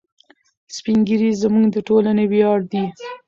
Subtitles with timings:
[0.75, 2.83] سپین ږیري زموږ د ټولنې ویاړ دي.